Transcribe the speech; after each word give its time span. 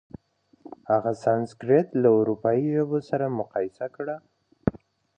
هغه 0.91 1.11
سانسکریت 1.23 1.87
له 2.01 2.09
اروپايي 2.19 2.65
ژبو 2.75 2.99
سره 3.09 3.25
مقایسه 3.39 3.85
کړه. 3.95 4.15